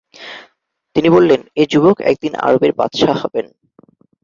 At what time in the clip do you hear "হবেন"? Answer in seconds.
3.23-3.45